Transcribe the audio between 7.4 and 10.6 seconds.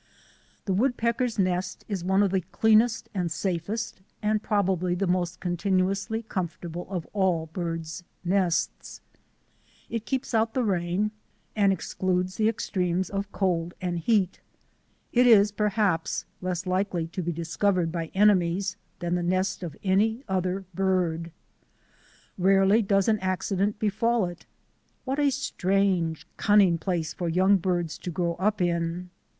birds' nests. It keeps out